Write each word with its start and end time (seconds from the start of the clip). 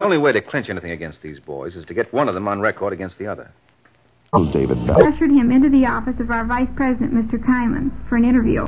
The 0.00 0.06
only 0.06 0.18
way 0.18 0.32
to 0.32 0.40
clinch 0.42 0.68
anything 0.68 0.90
against 0.90 1.22
these 1.22 1.38
boys 1.38 1.76
is 1.76 1.84
to 1.86 1.94
get 1.94 2.12
one 2.12 2.28
of 2.28 2.34
them 2.34 2.48
on 2.48 2.60
record 2.60 2.92
against 2.92 3.16
the 3.16 3.28
other. 3.28 3.52
David 4.52 4.84
Bell. 4.88 4.96
I 4.98 5.08
ushered 5.08 5.30
him 5.30 5.52
into 5.52 5.70
the 5.70 5.86
office 5.86 6.18
of 6.18 6.32
our 6.32 6.44
vice 6.44 6.68
president, 6.74 7.14
Mr. 7.14 7.38
Kyman, 7.38 7.92
for 8.08 8.16
an 8.16 8.24
interview. 8.24 8.66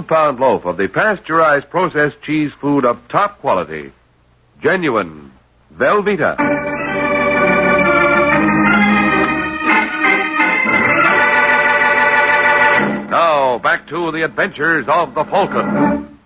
Two 0.00 0.06
pound 0.06 0.38
loaf 0.38 0.64
of 0.64 0.76
the 0.76 0.88
pasteurized 0.88 1.68
processed 1.70 2.20
cheese 2.22 2.52
food 2.60 2.84
of 2.84 2.96
top 3.08 3.40
quality. 3.40 3.92
Genuine 4.62 5.32
Velveeta. 5.74 6.36
Now, 13.10 13.58
back 13.58 13.88
to 13.88 14.12
the 14.12 14.24
adventures 14.24 14.86
of 14.88 15.14
the 15.14 15.24
Falcon. 15.24 16.18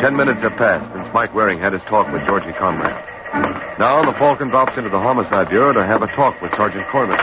Ten 0.00 0.16
minutes 0.16 0.40
have 0.40 0.56
passed 0.56 0.92
since 0.94 1.08
Mike 1.12 1.34
Waring 1.34 1.58
had 1.58 1.72
his 1.72 1.82
talk 1.82 2.10
with 2.12 2.24
Georgie 2.26 2.52
Conrad. 2.58 3.78
Now 3.78 4.04
the 4.04 4.16
Falcon 4.18 4.48
drops 4.48 4.72
into 4.76 4.90
the 4.90 4.98
Homicide 4.98 5.50
Bureau 5.50 5.72
to 5.72 5.86
have 5.86 6.02
a 6.02 6.08
talk 6.08 6.40
with 6.42 6.50
Sergeant 6.56 6.86
Corman. 6.90 7.18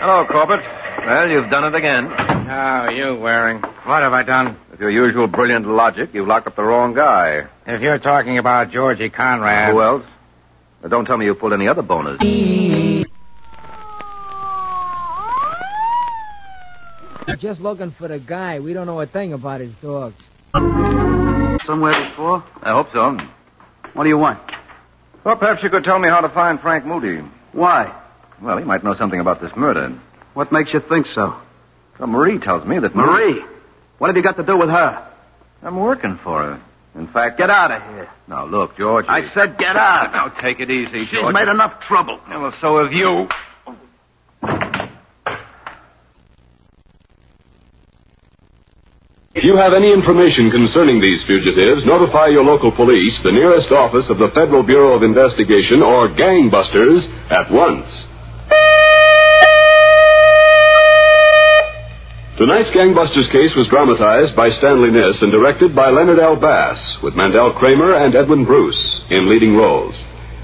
Hello, 0.00 0.24
Corbett. 0.26 0.60
Well, 1.04 1.28
you've 1.28 1.50
done 1.50 1.64
it 1.64 1.74
again. 1.74 2.31
Oh, 2.54 2.90
you, 2.90 3.16
Waring. 3.18 3.62
What 3.62 4.02
have 4.02 4.12
I 4.12 4.22
done? 4.22 4.58
With 4.70 4.78
your 4.78 4.90
usual 4.90 5.26
brilliant 5.26 5.66
logic, 5.66 6.10
you've 6.12 6.28
locked 6.28 6.46
up 6.46 6.54
the 6.54 6.62
wrong 6.62 6.92
guy. 6.92 7.46
If 7.66 7.80
you're 7.80 7.98
talking 7.98 8.36
about 8.36 8.70
Georgie 8.70 9.08
Conrad. 9.08 9.72
Who 9.72 9.80
else? 9.80 10.04
Now, 10.82 10.90
don't 10.90 11.06
tell 11.06 11.16
me 11.16 11.24
you 11.24 11.34
pulled 11.34 11.54
any 11.54 11.66
other 11.66 11.80
bonus. 11.80 12.20
We're 17.26 17.36
just 17.36 17.60
looking 17.60 17.92
for 17.92 18.08
the 18.08 18.18
guy. 18.18 18.60
We 18.60 18.74
don't 18.74 18.86
know 18.86 19.00
a 19.00 19.06
thing 19.06 19.32
about 19.32 19.62
his 19.62 19.72
dogs. 19.80 20.16
Somewhere 21.64 22.10
before? 22.10 22.44
I 22.62 22.72
hope 22.72 22.88
so. 22.92 23.16
What 23.94 24.02
do 24.02 24.10
you 24.10 24.18
want? 24.18 24.40
Well, 25.24 25.36
perhaps 25.36 25.62
you 25.62 25.70
could 25.70 25.84
tell 25.84 25.98
me 25.98 26.10
how 26.10 26.20
to 26.20 26.28
find 26.28 26.60
Frank 26.60 26.84
Moody. 26.84 27.26
Why? 27.52 27.98
Well, 28.42 28.58
he 28.58 28.64
might 28.64 28.84
know 28.84 28.94
something 28.94 29.20
about 29.20 29.40
this 29.40 29.52
murder. 29.56 29.98
What 30.34 30.52
makes 30.52 30.74
you 30.74 30.80
think 30.80 31.06
so? 31.06 31.34
Well, 31.98 32.08
Marie 32.08 32.38
tells 32.38 32.66
me 32.66 32.78
that 32.78 32.94
Marie? 32.96 33.42
What 33.98 34.08
have 34.08 34.16
you 34.16 34.22
got 34.22 34.36
to 34.36 34.42
do 34.44 34.56
with 34.58 34.68
her? 34.68 35.08
I'm 35.62 35.78
working 35.78 36.18
for 36.24 36.42
her. 36.42 36.62
In 36.94 37.06
fact, 37.12 37.38
Get 37.38 37.48
out 37.48 37.70
of 37.70 37.82
here. 37.82 38.08
now 38.28 38.44
look, 38.44 38.76
George. 38.76 39.06
I 39.08 39.22
said 39.32 39.56
get 39.58 39.76
out. 39.76 40.12
Now 40.12 40.28
take 40.42 40.60
it 40.60 40.70
easy, 40.70 41.04
She's 41.04 41.10
George. 41.10 41.26
She's 41.26 41.34
made 41.34 41.48
enough 41.48 41.80
trouble. 41.88 42.20
Yeah, 42.28 42.38
well, 42.38 42.54
so 42.60 42.82
have 42.82 42.92
you. 42.92 43.28
If 49.34 49.44
you 49.44 49.56
have 49.56 49.72
any 49.72 49.88
information 49.92 50.50
concerning 50.52 51.00
these 51.00 51.24
fugitives, 51.24 51.86
notify 51.88 52.28
your 52.28 52.44
local 52.44 52.70
police, 52.70 53.16
the 53.24 53.32
nearest 53.32 53.72
office 53.72 54.04
of 54.12 54.18
the 54.20 54.28
Federal 54.36 54.62
Bureau 54.62 54.92
of 54.94 55.02
Investigation, 55.02 55.80
or 55.80 56.12
gangbusters 56.12 57.08
at 57.32 57.48
once. 57.50 57.88
Tonight's 62.42 62.74
Gangbusters 62.74 63.30
case 63.30 63.54
was 63.54 63.70
dramatized 63.70 64.34
by 64.34 64.50
Stanley 64.58 64.90
Niss 64.90 65.22
and 65.22 65.30
directed 65.30 65.76
by 65.76 65.90
Leonard 65.90 66.18
L. 66.18 66.34
Bass, 66.34 66.76
with 67.00 67.14
Mandel 67.14 67.52
Kramer 67.52 67.94
and 67.94 68.16
Edwin 68.16 68.44
Bruce 68.44 69.00
in 69.10 69.30
leading 69.30 69.54
roles. 69.54 69.94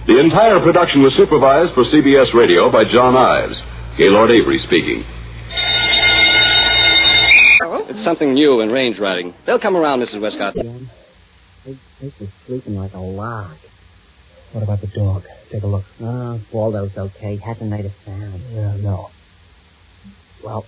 The 0.07 0.21
entire 0.21 0.63
production 0.63 1.03
was 1.03 1.13
supervised 1.17 1.75
for 1.75 1.83
CBS 1.83 2.33
Radio 2.35 2.71
by 2.71 2.85
John 2.85 3.17
Ives. 3.17 3.59
Gaylord 3.99 4.31
Avery 4.31 4.61
speaking. 4.63 5.03
It's 7.91 8.05
something 8.05 8.33
new 8.33 8.61
in 8.61 8.71
range 8.71 9.01
riding. 9.01 9.35
They'll 9.45 9.59
come 9.59 9.77
around, 9.77 9.99
Mrs. 9.99 10.21
Westcott. 10.21 10.55
This 10.55 11.79
place 11.99 12.13
is 12.21 12.29
sleeping 12.47 12.77
like 12.77 12.95
a 12.95 13.01
log. 13.01 13.57
What 14.53 14.63
about 14.63 14.81
the 14.83 14.87
dog? 14.87 15.25
Take 15.51 15.65
a 15.65 15.67
look. 15.67 15.85
Oh, 16.01 16.41
Baldo's 16.53 16.97
okay. 16.97 17.39
Hasn't 17.39 17.69
made 17.69 17.87
a 17.87 17.93
sound. 18.07 18.41
Yeah, 18.53 18.77
no. 18.77 19.11
Well, 20.45 20.65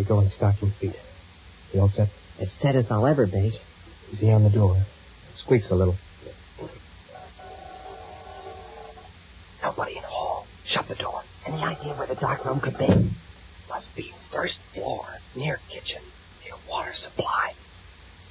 they 0.00 0.08
go 0.08 0.20
in 0.20 0.30
stocking 0.30 0.72
feet. 0.80 0.96
You 1.74 1.80
all 1.82 1.90
set? 1.94 2.08
As 2.40 2.48
set 2.62 2.74
as 2.74 2.86
I'll 2.90 3.06
ever 3.06 3.26
be. 3.26 3.60
Is 4.12 4.18
he 4.18 4.30
on 4.30 4.42
the 4.42 4.50
door? 4.50 4.86
Squeaks 5.36 5.66
a 5.70 5.74
little. 5.74 5.96
Nobody 9.62 9.96
in 9.96 10.02
the 10.02 10.08
hall. 10.08 10.46
Shut 10.72 10.88
the 10.88 10.94
door. 10.94 11.22
Any 11.46 11.58
idea 11.62 11.94
where 11.94 12.06
the 12.06 12.14
dark 12.14 12.44
room 12.46 12.60
could 12.60 12.78
be? 12.78 12.86
Must 13.68 13.94
be 13.94 14.12
first 14.32 14.54
floor, 14.74 15.04
near 15.36 15.60
kitchen, 15.68 16.02
near 16.44 16.54
water 16.68 16.94
supply. 16.94 17.52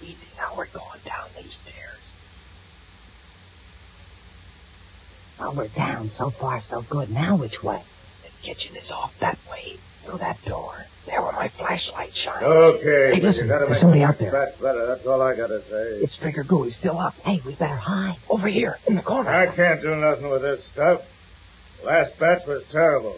Easy, 0.01 0.17
now 0.37 0.55
we're 0.57 0.65
going 0.67 0.99
down 1.05 1.29
these 1.37 1.53
stairs. 1.61 2.01
Well, 5.39 5.53
we're 5.55 5.67
down. 5.67 6.11
So 6.17 6.31
far, 6.31 6.61
so 6.67 6.81
good. 6.89 7.11
Now 7.11 7.37
which 7.37 7.61
way? 7.61 7.83
The 8.41 8.47
kitchen 8.47 8.75
is 8.75 8.89
off 8.91 9.11
that 9.19 9.37
way. 9.49 9.77
Through 10.05 10.19
that 10.19 10.37
door. 10.45 10.85
There 11.05 11.21
where 11.21 11.33
my 11.33 11.49
flashlight 11.57 12.11
shines. 12.15 12.43
Okay. 12.43 13.15
Hey, 13.15 13.21
listen, 13.21 13.43
you 13.43 13.49
gotta 13.49 13.65
there's 13.67 13.81
somebody 13.81 14.01
out 14.03 14.17
there. 14.17 14.31
That's 14.31 14.57
better. 14.61 14.87
That's 14.87 15.05
all 15.05 15.21
I 15.21 15.35
gotta 15.35 15.61
say. 15.69 15.99
It's 16.03 16.15
Trigger 16.17 16.43
Goo. 16.43 16.63
He's 16.63 16.75
still 16.77 16.97
up. 16.97 17.13
Hey, 17.25 17.41
we 17.45 17.53
better 17.55 17.75
hide. 17.75 18.15
Over 18.29 18.47
here, 18.47 18.77
in 18.87 18.95
the 18.95 19.01
corner. 19.01 19.29
I 19.29 19.53
can't 19.55 19.81
do 19.81 19.95
nothing 19.95 20.29
with 20.29 20.41
this 20.41 20.61
stuff. 20.73 21.01
Last 21.83 22.17
batch 22.19 22.47
was 22.47 22.63
terrible. 22.71 23.15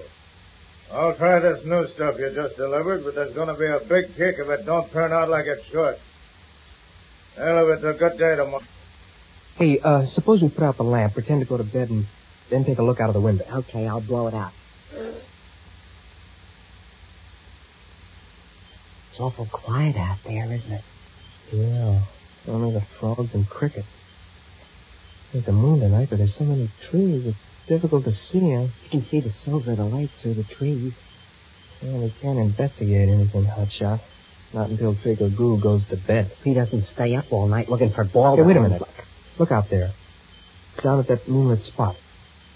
I'll 0.91 1.15
try 1.15 1.39
this 1.39 1.63
new 1.65 1.87
stuff 1.95 2.15
you 2.19 2.31
just 2.33 2.57
delivered, 2.57 3.03
but 3.03 3.15
there's 3.15 3.33
gonna 3.33 3.55
be 3.55 3.67
a 3.67 3.79
big 3.79 4.15
kick 4.17 4.35
if 4.39 4.49
it 4.49 4.65
don't 4.65 4.91
turn 4.91 5.13
out 5.13 5.29
like 5.29 5.45
it 5.45 5.63
should. 5.71 5.95
Hell, 7.37 7.69
if 7.69 7.77
it's 7.77 7.95
a 7.95 7.97
good 7.97 8.17
day 8.17 8.35
tomorrow. 8.35 8.63
Hey, 9.55 9.79
uh, 9.79 10.05
suppose 10.07 10.41
we 10.41 10.49
put 10.49 10.63
out 10.63 10.77
the 10.77 10.83
lamp, 10.83 11.13
pretend 11.13 11.39
to 11.41 11.45
go 11.45 11.57
to 11.57 11.63
bed, 11.63 11.89
and 11.89 12.07
then 12.49 12.65
take 12.65 12.79
a 12.79 12.83
look 12.83 12.99
out 12.99 13.09
of 13.09 13.13
the 13.13 13.21
window. 13.21 13.45
Okay, 13.49 13.87
I'll 13.87 14.01
blow 14.01 14.27
it 14.27 14.33
out. 14.33 14.51
It's 14.93 15.15
awful 19.19 19.47
quiet 19.51 19.95
out 19.95 20.17
there, 20.25 20.51
isn't 20.53 20.71
it? 20.71 20.83
Yeah. 21.51 22.01
Only 22.47 22.73
the 22.73 22.83
frogs 22.99 23.29
and 23.33 23.47
crickets. 23.47 23.87
There's 25.31 25.47
a 25.47 25.51
moon 25.51 25.79
tonight, 25.79 26.07
but 26.09 26.17
there's 26.17 26.35
so 26.37 26.43
many 26.43 26.69
trees, 26.89 27.25
it's 27.25 27.37
difficult 27.67 28.03
to 28.05 28.13
see. 28.31 28.39
You 28.39 28.69
can 28.89 29.05
see 29.09 29.21
the 29.21 29.31
silver 29.45 29.71
of 29.71 29.77
the 29.77 29.85
lake 29.85 30.09
through 30.21 30.33
the 30.33 30.43
trees. 30.43 30.93
Well, 31.81 32.01
we 32.01 32.13
can't 32.21 32.39
investigate 32.39 33.09
anything, 33.09 33.45
Hotshot. 33.45 34.01
Not 34.53 34.69
until 34.69 34.95
Trigger 34.95 35.29
Goo 35.29 35.59
goes 35.61 35.81
to 35.89 35.95
bed. 35.95 36.31
He 36.43 36.53
doesn't 36.53 36.87
stay 36.93 37.15
up 37.15 37.31
all 37.31 37.47
night 37.47 37.69
looking 37.69 37.93
for 37.93 38.03
Baldo. 38.03 38.43
Hey, 38.43 38.47
wait 38.47 38.57
a 38.57 38.61
minute. 38.61 38.81
Look 39.39 39.51
out 39.51 39.69
there. 39.69 39.93
Down 40.83 40.99
at 40.99 41.07
that 41.07 41.29
moonlit 41.29 41.63
spot. 41.65 41.95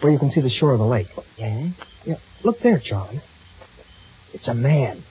Where 0.01 0.11
you 0.11 0.19
can 0.19 0.31
see 0.31 0.41
the 0.41 0.49
shore 0.49 0.73
of 0.73 0.79
the 0.79 0.85
lake. 0.85 1.07
Yeah? 1.37 1.69
Yeah. 2.05 2.15
Look 2.43 2.59
there, 2.61 2.79
John. 2.79 3.21
It's 4.33 4.47
a 4.47 4.53
man. 4.53 5.03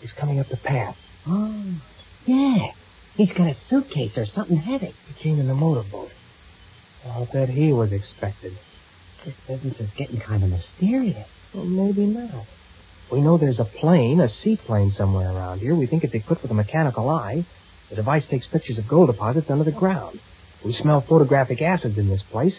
He's 0.00 0.12
coming 0.12 0.38
up 0.38 0.48
the 0.48 0.56
path. 0.56 0.96
Oh, 1.26 1.74
yeah. 2.26 2.72
He's 3.16 3.32
got 3.32 3.48
a 3.48 3.56
suitcase 3.68 4.16
or 4.16 4.26
something 4.26 4.56
heavy. 4.56 4.94
He 5.06 5.22
came 5.22 5.40
in 5.40 5.48
the 5.48 5.54
motorboat. 5.54 6.10
I'll 7.06 7.26
bet 7.26 7.48
he 7.48 7.72
was 7.72 7.92
expected. 7.92 8.58
This 9.24 9.34
business 9.46 9.78
is 9.80 9.90
getting 9.96 10.20
kind 10.20 10.42
of 10.42 10.50
mysterious. 10.50 11.28
Well, 11.54 11.64
maybe 11.64 12.06
not. 12.06 12.46
We 13.10 13.20
know 13.20 13.38
there's 13.38 13.60
a 13.60 13.64
plane, 13.64 14.20
a 14.20 14.28
seaplane 14.28 14.92
somewhere 14.92 15.30
around 15.30 15.60
here. 15.60 15.74
We 15.74 15.86
think 15.86 16.04
it's 16.04 16.14
equipped 16.14 16.42
with 16.42 16.50
a 16.50 16.54
mechanical 16.54 17.08
eye. 17.08 17.46
The 17.90 17.96
device 17.96 18.24
takes 18.26 18.46
pictures 18.46 18.78
of 18.78 18.88
gold 18.88 19.08
deposits 19.08 19.50
under 19.50 19.64
the 19.64 19.72
ground. 19.72 20.20
We 20.64 20.72
smell 20.72 21.00
photographic 21.02 21.60
acid 21.60 21.96
in 21.98 22.08
this 22.08 22.22
place. 22.22 22.56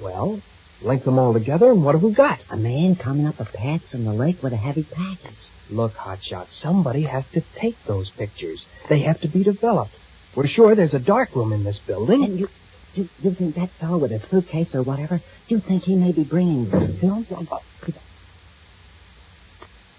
Well, 0.00 0.40
link 0.82 1.04
them 1.04 1.18
all 1.18 1.32
together, 1.32 1.70
and 1.70 1.84
what 1.84 1.94
have 1.94 2.02
we 2.02 2.12
got? 2.12 2.38
A 2.50 2.56
man 2.56 2.96
coming 2.96 3.26
up 3.26 3.40
a 3.40 3.44
path 3.44 3.82
from 3.90 4.04
the 4.04 4.12
lake 4.12 4.42
with 4.42 4.52
a 4.52 4.56
heavy 4.56 4.84
package. 4.84 5.36
Look, 5.70 5.94
Hotshot, 5.94 6.46
somebody 6.62 7.02
has 7.02 7.24
to 7.34 7.42
take 7.60 7.76
those 7.86 8.10
pictures. 8.10 8.64
They 8.88 9.00
have 9.00 9.20
to 9.20 9.28
be 9.28 9.42
developed. 9.42 9.92
We're 10.34 10.46
sure 10.46 10.74
there's 10.74 10.94
a 10.94 10.98
dark 10.98 11.34
room 11.34 11.52
in 11.52 11.64
this 11.64 11.78
building. 11.86 12.24
And 12.24 12.40
you, 12.40 12.48
you, 12.94 13.08
you 13.20 13.34
think 13.34 13.56
that 13.56 13.70
fellow 13.80 13.98
with 13.98 14.12
a 14.12 14.22
suitcase 14.30 14.68
or 14.72 14.82
whatever, 14.82 15.20
you 15.48 15.60
think 15.60 15.82
he 15.82 15.96
may 15.96 16.12
be 16.12 16.24
bringing 16.24 16.70
film? 17.00 17.26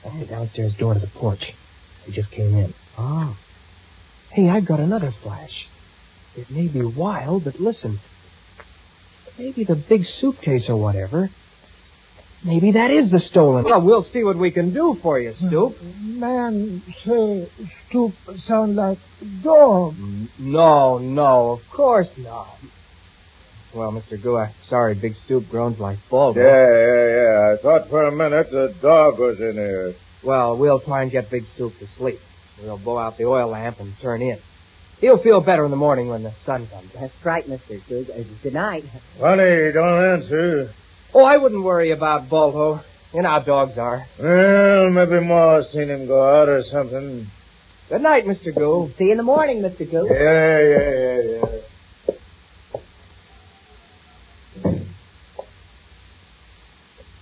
That's 0.03 0.17
the 0.17 0.25
downstairs 0.25 0.73
door 0.75 0.93
to 0.93 0.99
the 0.99 1.07
porch. 1.07 1.43
He 2.05 2.13
just 2.13 2.31
came 2.31 2.55
in. 2.55 2.73
Oh. 2.97 3.37
Hey, 4.31 4.49
I've 4.49 4.65
got 4.65 4.79
another 4.79 5.13
flash. 5.23 5.67
It 6.35 6.49
may 6.49 6.67
be 6.67 6.81
wild, 6.83 7.43
but 7.43 7.59
listen. 7.59 7.99
Maybe 9.39 9.63
the 9.63 9.75
big 9.75 10.05
suitcase 10.19 10.65
or 10.67 10.75
whatever. 10.75 11.29
Maybe 12.43 12.73
that 12.73 12.91
is 12.91 13.09
the 13.09 13.21
stolen. 13.21 13.63
Well, 13.63 13.81
we'll 13.81 14.03
see 14.11 14.21
what 14.21 14.37
we 14.37 14.51
can 14.51 14.73
do 14.73 14.97
for 15.01 15.17
you, 15.17 15.33
Stoop. 15.47 15.77
Man 16.01 16.83
say 17.05 17.49
Stoop 17.87 18.13
sound 18.45 18.75
like 18.75 18.97
dog. 19.41 19.95
No, 20.37 20.97
no, 20.97 21.51
of 21.51 21.61
course 21.71 22.09
not. 22.17 22.57
Well, 23.73 23.93
Mr. 23.93 24.21
Goo, 24.21 24.35
I'm 24.35 24.53
sorry 24.67 24.95
Big 24.95 25.15
Stoop 25.23 25.49
groans 25.49 25.79
like 25.79 25.99
Baldo. 26.09 26.41
Yeah, 26.41 26.47
yeah, 26.49 27.15
yeah. 27.15 27.53
I 27.53 27.61
thought 27.61 27.89
for 27.89 28.07
a 28.07 28.11
minute 28.11 28.51
the 28.51 28.75
dog 28.81 29.19
was 29.19 29.39
in 29.39 29.53
here. 29.53 29.95
Well, 30.21 30.57
we'll 30.57 30.81
try 30.81 31.03
and 31.03 31.11
get 31.11 31.29
Big 31.29 31.45
Stoop 31.55 31.79
to 31.79 31.87
sleep. 31.97 32.19
We'll 32.61 32.77
blow 32.77 32.97
out 32.97 33.17
the 33.17 33.23
oil 33.23 33.47
lamp 33.47 33.79
and 33.79 33.93
turn 34.01 34.21
in. 34.21 34.39
He'll 34.99 35.21
feel 35.21 35.39
better 35.39 35.63
in 35.63 35.71
the 35.71 35.77
morning 35.77 36.09
when 36.09 36.23
the 36.23 36.33
sun 36.45 36.67
comes. 36.67 36.91
That's 36.93 37.13
right, 37.23 37.47
Mr. 37.47 37.81
Goog. 37.87 38.09
Uh, 38.09 38.23
good 38.43 38.53
night. 38.53 38.83
Funny, 39.17 39.71
don't 39.71 40.21
answer. 40.21 40.73
Oh, 41.13 41.23
I 41.23 41.37
wouldn't 41.37 41.63
worry 41.63 41.91
about 41.91 42.29
Baldo. 42.29 42.83
You 43.13 43.21
know 43.21 43.29
how 43.29 43.39
dogs 43.39 43.77
are. 43.77 44.05
Well, 44.19 44.89
maybe 44.89 45.25
Ma 45.25 45.61
seen 45.71 45.89
him 45.89 46.05
go 46.05 46.41
out 46.41 46.49
or 46.49 46.63
something. 46.63 47.27
Good 47.87 48.01
night, 48.01 48.25
Mr. 48.25 48.53
Goo. 48.53 48.91
See 48.97 49.05
you 49.05 49.11
in 49.11 49.17
the 49.17 49.23
morning, 49.23 49.61
Mr. 49.61 49.89
Goog. 49.89 50.09
Yeah, 50.11 50.59
yeah, 50.59 51.21
yeah, 51.21 51.39
yeah. 51.41 51.59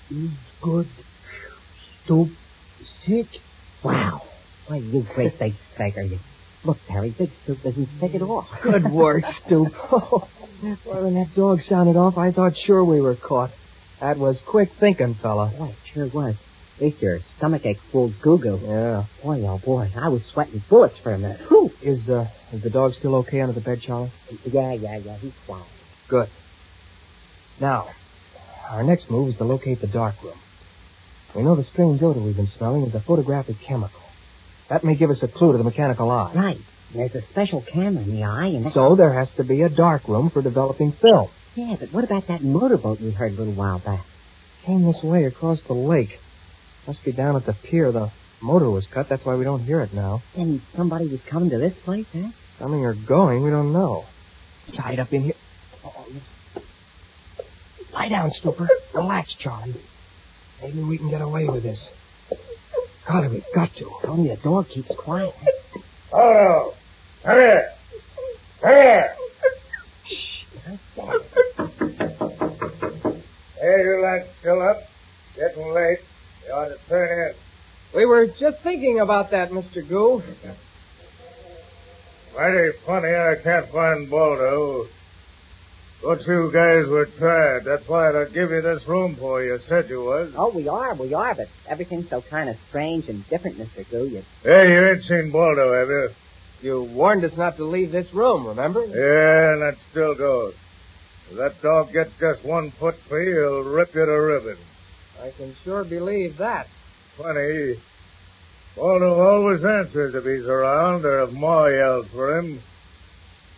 He's 0.10 0.30
good. 0.62 0.88
Stoop 2.04 2.30
sick. 3.06 3.28
Wow. 3.84 4.24
Why, 4.68 4.78
you 4.78 5.06
great 5.14 5.38
big 5.38 5.54
beggar. 5.78 6.02
You. 6.02 6.20
Look, 6.64 6.78
Terry, 6.88 7.12
Big 7.12 7.32
Stoop 7.44 7.60
isn't 7.66 7.90
sick 8.00 8.16
at 8.16 8.22
off. 8.22 8.48
Good 8.64 8.92
work, 8.92 9.24
Stoop. 9.46 9.74
Oh, 9.92 10.28
well, 10.86 11.04
when 11.04 11.14
that 11.16 11.34
dog 11.36 11.62
sounded 11.62 11.96
off, 11.96 12.18
I 12.18 12.32
thought 12.32 12.54
sure 12.66 12.84
we 12.84 13.00
were 13.00 13.16
caught. 13.16 13.52
That 14.02 14.18
was 14.18 14.40
quick 14.46 14.72
thinking, 14.80 15.16
fella. 15.16 15.52
Boy, 15.58 15.70
it 15.70 15.76
sure 15.94 16.08
was. 16.08 16.36
At 16.78 16.84
least 16.84 17.02
your 17.02 17.20
stomach 17.38 17.66
ache 17.66 17.80
fooled 17.92 18.20
Goo 18.22 18.40
Yeah. 18.64 19.06
Boy, 19.24 19.44
oh 19.48 19.58
boy, 19.58 19.92
I 19.96 20.10
was 20.10 20.24
sweating 20.32 20.64
bullets 20.70 20.98
for 21.02 21.14
a 21.14 21.18
minute. 21.18 21.40
Whew. 21.48 21.72
Is, 21.82 22.08
uh, 22.10 22.28
is 22.52 22.62
the 22.62 22.70
dog 22.70 22.94
still 22.94 23.16
okay 23.18 23.42
under 23.42 23.54
the 23.54 23.62
bed, 23.62 23.82
Charlie? 23.82 24.12
Yeah, 24.46 24.74
yeah, 24.74 24.98
yeah, 24.98 25.18
he's 25.18 25.34
fine. 25.48 25.64
Good. 26.08 26.30
Now, 27.60 27.88
our 28.70 28.84
next 28.84 29.10
move 29.10 29.30
is 29.30 29.38
to 29.38 29.44
locate 29.44 29.82
the 29.82 29.88
dark 29.88 30.22
room. 30.24 30.38
We 31.36 31.44
know 31.44 31.56
the 31.56 31.64
strange 31.66 32.02
odor 32.04 32.20
we've 32.20 32.36
been 32.36 32.48
smelling 32.58 32.84
is 32.84 32.96
a 32.96 33.02
photographic 33.02 33.60
chemical. 33.62 34.02
That 34.70 34.84
may 34.84 34.96
give 34.96 35.10
us 35.10 35.24
a 35.24 35.28
clue 35.28 35.54
to 35.54 35.58
the 35.58 35.64
mechanical 35.64 36.10
eye. 36.10 36.34
Right. 36.36 36.58
There's 36.94 37.16
a 37.16 37.22
special 37.32 37.62
camera 37.62 38.04
in 38.04 38.16
the 38.16 38.24
eye, 38.24 38.48
and 38.48 38.66
that... 38.66 38.74
So 38.74 38.96
there 38.96 39.14
has 39.14 39.28
to 39.38 39.44
be 39.44 39.62
a 39.62 39.70
dark 39.70 40.08
room 40.08 40.30
for 40.30 40.42
developing 40.42 40.94
film. 41.02 41.30
Yeah, 41.56 41.76
but 41.80 41.92
what 41.92 42.04
about 42.04 42.28
that 42.28 42.44
motorboat 42.44 43.02
we 43.02 43.12
heard 43.12 43.34
a 43.34 43.36
little 43.36 43.54
while 43.54 43.80
back? 43.80 44.06
Came 44.66 44.86
this 44.86 45.02
way 45.04 45.26
across 45.26 45.60
the 45.68 45.74
lake. 45.74 46.10
Must 46.86 47.04
be 47.04 47.12
down 47.12 47.36
at 47.36 47.46
the 47.46 47.54
pier. 47.54 47.92
The 47.92 48.12
motor 48.42 48.70
was 48.70 48.86
cut. 48.94 49.08
That's 49.10 49.26
why 49.26 49.36
we 49.36 49.44
don't 49.44 49.64
hear 49.64 49.82
it 49.82 49.94
now. 49.94 50.22
And 50.36 50.62
somebody 50.76 51.08
was 51.08 51.20
coming 51.30 51.50
to 51.50 51.58
this 51.58 51.74
place, 51.84 52.06
huh? 52.14 52.30
Coming 52.60 52.86
or 52.86 52.94
going, 52.94 53.44
we 53.44 53.50
don't 53.50 53.74
know. 53.74 54.06
Tied 54.76 55.00
up 55.00 55.12
in 55.14 55.24
here. 55.24 55.34
Oh. 55.86 56.06
Lie 57.94 58.10
down, 58.10 58.32
Stooper. 58.42 58.68
Relax, 58.94 59.34
Charlie. 59.40 59.82
Maybe 60.62 60.84
we 60.84 60.98
can 60.98 61.10
get 61.10 61.22
away 61.22 61.48
with 61.48 61.64
this. 61.64 61.80
God, 63.08 63.32
we've 63.32 63.44
got 63.56 63.74
to. 63.76 63.92
Only 64.04 64.30
the 64.30 64.42
dog 64.42 64.68
keeps 64.68 64.92
quiet. 64.98 65.34
Oh, 66.12 66.34
no. 66.34 66.74
Come 67.24 67.40
here. 67.40 67.72
Come 68.62 68.72
here. 68.74 69.16
Hey, 73.60 73.84
you 73.84 74.02
lads 74.04 74.30
still 74.40 74.62
up? 74.62 74.84
Getting 75.36 75.74
late. 75.74 76.00
You 76.46 76.54
ought 76.54 76.68
to 76.68 76.78
turn 76.90 77.30
in. 77.30 77.36
We 77.96 78.06
were 78.06 78.28
just 78.28 78.60
thinking 78.60 79.00
about 79.00 79.32
that, 79.32 79.52
Mr. 79.52 79.88
Goo. 79.88 80.22
Mighty 82.36 82.72
funny 82.86 83.08
I 83.08 83.36
can't 83.42 83.70
find 83.70 84.10
Baldo. 84.10 84.88
Thought 86.02 86.28
you 86.28 86.52
guys 86.54 86.88
were 86.88 87.08
tired. 87.20 87.66
That's 87.66 87.88
why 87.88 88.10
I'd 88.10 88.34
give 88.34 88.52
you 88.52 88.62
this 88.62 88.88
room 88.88 89.16
for 89.16 89.44
you. 89.44 89.60
Said 89.68 89.90
you 89.90 90.02
was. 90.02 90.32
Oh, 90.36 90.52
we 90.52 90.68
are, 90.68 90.94
we 90.94 91.14
are, 91.14 91.34
but 91.34 91.48
everything's 91.68 92.10
so 92.10 92.22
kind 92.22 92.50
of 92.50 92.58
strange 92.70 93.10
and 93.10 93.28
different, 93.30 93.58
Mr. 93.58 93.90
Goo. 93.90 94.06
You... 94.06 94.24
Hey, 94.44 94.74
you 94.74 94.88
ain't 94.88 95.04
seen 95.06 95.32
Baldo, 95.32 95.74
have 95.74 95.90
you? 95.90 96.10
You 96.62 96.84
warned 96.84 97.24
us 97.26 97.36
not 97.36 97.58
to 97.58 97.66
leave 97.66 97.92
this 97.92 98.14
room, 98.14 98.46
remember? 98.46 98.86
Yeah, 98.86 99.54
and 99.54 99.62
that 99.64 99.78
still 99.90 100.14
goes. 100.14 100.54
If 101.32 101.38
that 101.38 101.62
dog 101.62 101.92
gets 101.92 102.12
just 102.20 102.46
one 102.46 102.72
foot 102.72 102.96
free, 103.10 103.34
he'll 103.34 103.64
rip 103.64 103.94
you 103.96 104.06
to 104.06 104.12
ribbons. 104.12 104.60
I 105.22 105.32
can 105.32 105.56
sure 105.64 105.84
believe 105.84 106.38
that. 106.38 106.68
Funny. 107.18 107.82
Baldo 108.76 109.20
always 109.20 109.66
answers 109.66 110.14
if 110.14 110.24
he's 110.24 110.46
around 110.46 111.06
or 111.06 111.22
if 111.22 111.32
Ma 111.32 111.66
yells 111.66 112.08
for 112.14 112.38
him. 112.38 112.62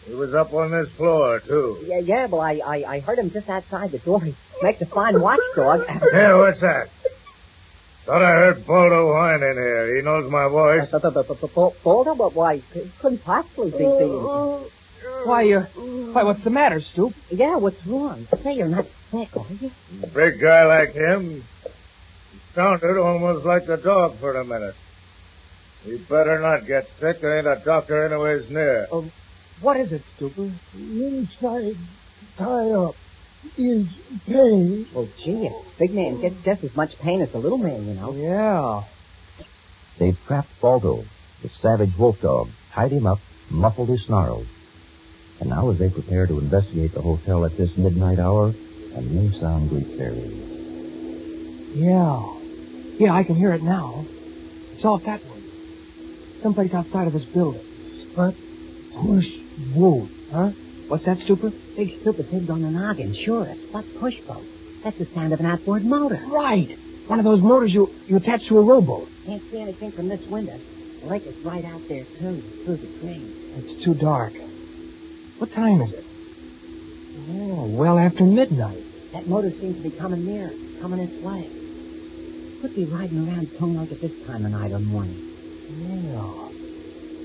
He 0.05 0.13
was 0.13 0.33
up 0.33 0.53
on 0.53 0.71
this 0.71 0.89
floor, 0.97 1.39
too. 1.39 1.83
Yeah, 1.85 1.99
yeah, 1.99 2.25
well, 2.25 2.41
I, 2.41 2.59
I, 2.65 2.95
I 2.95 2.99
heard 2.99 3.19
him 3.19 3.31
just 3.31 3.47
outside 3.49 3.91
the 3.91 3.99
door. 3.99 4.21
He 4.21 4.35
makes 4.61 4.81
a 4.81 4.85
fine 4.85 5.19
watchdog. 5.21 5.85
Hey, 5.87 6.33
what's 6.33 6.59
that? 6.61 6.89
Thought 8.05 8.23
I 8.23 8.31
heard 8.31 8.65
Baldo 8.65 9.13
whine 9.13 9.43
in 9.43 9.53
here. 9.53 9.95
He 9.95 10.01
knows 10.01 10.31
my 10.31 10.47
voice. 10.47 10.89
Baldo? 11.83 12.15
But 12.15 12.33
why? 12.33 12.63
It 12.73 12.91
couldn't 12.99 13.23
possibly 13.23 13.71
be 13.71 13.77
being... 13.77 14.65
Why, 15.25 15.51
uh, 15.53 15.65
why, 16.13 16.23
what's 16.23 16.43
the 16.43 16.49
matter, 16.49 16.81
Stoop? 16.81 17.13
Yeah, 17.29 17.57
what's 17.57 17.85
wrong? 17.85 18.27
Say 18.43 18.53
you're 18.53 18.67
not 18.67 18.85
sick, 19.11 19.35
are 19.35 19.45
you? 19.59 19.71
Big 20.13 20.39
guy 20.41 20.65
like 20.65 20.93
him. 20.93 21.43
Sounded 22.55 22.97
almost 22.97 23.45
like 23.45 23.65
the 23.65 23.77
dog 23.77 24.17
for 24.19 24.35
a 24.35 24.45
minute. 24.45 24.75
He 25.83 25.97
better 25.97 26.39
not 26.39 26.67
get 26.67 26.87
sick. 26.99 27.21
There 27.21 27.37
ain't 27.37 27.47
a 27.47 27.61
doctor 27.63 28.05
anyways 28.05 28.49
near. 28.49 28.87
Oh, 28.91 29.09
what 29.61 29.79
is 29.79 29.91
it, 29.91 30.03
Stooper? 30.17 30.51
Inside, 30.73 31.75
tie 32.37 32.71
up, 32.71 32.95
is 33.57 33.87
pain. 34.25 34.87
Oh, 34.95 35.07
gee, 35.23 35.47
a 35.47 35.79
big 35.79 35.93
man 35.93 36.21
gets 36.21 36.35
just 36.43 36.63
as 36.63 36.75
much 36.75 36.97
pain 36.99 37.21
as 37.21 37.31
the 37.31 37.39
little 37.39 37.57
man, 37.57 37.87
you 37.87 37.93
know. 37.93 38.13
Yeah. 38.13 38.83
They've 39.97 40.17
trapped 40.27 40.49
Baldo, 40.61 41.03
the 41.41 41.49
savage 41.61 41.97
wolf 41.97 42.17
dog, 42.21 42.49
tied 42.73 42.91
him 42.91 43.05
up, 43.05 43.19
muffled 43.49 43.89
his 43.89 44.05
snarls. 44.05 44.47
And 45.39 45.49
now, 45.49 45.69
as 45.69 45.79
they 45.79 45.89
prepare 45.89 46.27
to 46.27 46.39
investigate 46.39 46.93
the 46.93 47.01
hotel 47.01 47.45
at 47.45 47.57
this 47.57 47.75
midnight 47.77 48.19
hour, 48.19 48.53
a 48.95 49.01
new 49.01 49.31
sound 49.39 49.69
greets 49.69 49.97
their 49.97 50.13
ears. 50.13 50.49
Yeah. 51.75 52.35
Yeah, 52.99 53.13
I 53.13 53.23
can 53.23 53.35
hear 53.35 53.53
it 53.53 53.63
now. 53.63 54.05
It's 54.73 54.83
off 54.83 55.03
that 55.05 55.23
way. 55.23 55.43
Someplace 56.41 56.73
outside 56.73 57.07
of 57.07 57.13
this 57.13 57.23
building. 57.25 57.61
But 58.15 58.35
push 59.01 59.25
boat, 59.75 60.09
huh? 60.31 60.51
What's 60.87 61.05
that, 61.05 61.17
Stupid? 61.25 61.53
Big 61.75 61.99
stupid 62.01 62.29
pig 62.31 62.49
on 62.49 62.61
the 62.61 62.71
noggin, 62.71 63.15
sure. 63.25 63.43
A 63.43 63.55
spot 63.67 63.85
push 63.99 64.15
boat. 64.27 64.43
That's 64.83 64.97
the 64.97 65.07
sound 65.13 65.33
of 65.33 65.39
an 65.39 65.45
outboard 65.45 65.83
motor. 65.85 66.19
Right. 66.31 66.77
One 67.07 67.19
of 67.19 67.25
those 67.25 67.41
motors 67.41 67.71
you, 67.73 67.89
you 68.07 68.17
attach 68.17 68.47
to 68.47 68.57
a 68.57 68.61
rowboat. 68.63 69.07
Can't 69.25 69.43
see 69.51 69.59
anything 69.61 69.91
from 69.91 70.09
this 70.09 70.21
window. 70.29 70.59
The 71.01 71.07
lake 71.07 71.25
is 71.25 71.35
right 71.45 71.63
out 71.65 71.81
there, 71.87 72.05
too, 72.19 72.41
through 72.65 72.77
the 72.77 72.99
trees. 72.99 73.35
It's 73.57 73.85
too 73.85 73.93
dark. 73.93 74.33
What 75.37 75.51
time 75.53 75.81
is 75.81 75.93
it? 75.93 76.05
Oh, 77.31 77.67
well 77.67 77.97
after 77.99 78.23
midnight. 78.23 78.83
That 79.13 79.27
motor 79.27 79.51
seems 79.51 79.77
to 79.77 79.89
be 79.89 79.95
coming 79.97 80.25
near, 80.25 80.51
coming 80.81 80.99
its 80.99 81.23
way. 81.23 81.49
Could 82.61 82.75
be 82.75 82.85
riding 82.85 83.27
around 83.27 83.49
Tongue 83.57 83.77
Lake 83.77 83.91
at 83.91 84.01
this 84.01 84.11
time 84.27 84.45
of 84.45 84.51
night 84.51 84.71
or 84.71 84.79
morning. 84.79 85.15
Yeah. 85.69 86.48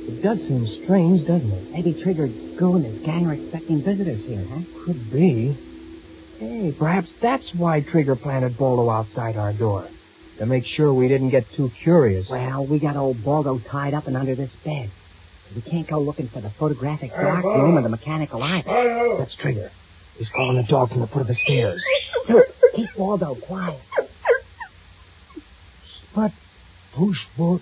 It 0.07 0.23
does 0.23 0.39
seem 0.39 0.67
strange, 0.85 1.27
doesn't 1.27 1.51
it? 1.51 1.71
Maybe 1.73 1.95
Trigger 2.03 2.29
Goo 2.59 2.77
and 2.77 2.85
his 2.85 3.03
gang 3.05 3.27
are 3.27 3.35
expecting 3.35 3.83
visitors 3.83 4.23
here, 4.27 4.45
huh? 4.49 4.61
Could 4.85 5.11
be. 5.11 5.57
Hey, 6.39 6.75
perhaps 6.79 7.09
that's 7.23 7.45
why 7.55 7.81
Trigger 7.81 8.17
planted 8.17 8.59
Baldo 8.59 8.91
outside 8.91 9.37
our 9.37 9.53
door. 9.53 9.89
To 10.39 10.47
make 10.47 10.65
sure 10.77 10.93
we 10.93 11.07
didn't 11.09 11.31
get 11.31 11.45
too 11.57 11.71
curious. 11.83 12.29
Well, 12.29 12.67
we 12.67 12.81
got 12.81 12.97
old 12.97 13.23
Baldo 13.25 13.61
tied 13.71 13.95
up 13.95 14.07
and 14.09 14.17
under 14.17 14.35
this 14.35 14.51
bed. 14.65 14.91
We 15.55 15.63
can't 15.63 15.89
go 15.89 16.01
looking 16.01 16.29
for 16.29 16.41
the 16.41 16.51
photographic 16.59 17.13
Hey, 17.13 17.23
dark 17.23 17.45
Baldo. 17.45 17.63
room 17.63 17.79
or 17.79 17.83
the 17.83 17.89
mechanical 17.89 18.43
eye. 18.43 18.63
Baldo. 18.67 19.19
That's 19.19 19.35
Trigger. 19.37 19.71
He's 20.19 20.29
calling 20.29 20.57
the 20.57 20.65
dog 20.65 20.91
from 20.91 21.01
the 21.01 21.07
foot 21.07 21.23
of 21.23 21.29
the 21.29 21.37
stairs. 21.45 21.81
Look, 22.29 22.47
keep 22.75 22.89
Baldo 22.97 23.37
quiet. 23.37 23.81
But 26.15 26.31
push 26.95 27.19
boat, 27.37 27.61